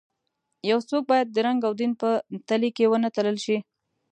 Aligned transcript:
یو 0.69 0.79
څوک 0.89 1.03
باید 1.11 1.27
د 1.31 1.37
رنګ 1.45 1.59
او 1.67 1.73
دین 1.79 1.91
په 2.01 2.09
تلې 2.47 2.69
کې 2.77 2.85
ونه 2.89 3.09
تلل 3.15 3.37
شي. 3.45 3.57